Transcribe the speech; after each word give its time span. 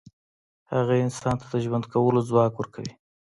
هیله 0.71 0.95
انسان 1.05 1.35
ته 1.41 1.45
د 1.51 1.53
ژوند 1.65 1.85
کولو 1.93 2.19
ځواک 2.29 2.53
ورکوي. 2.57 2.93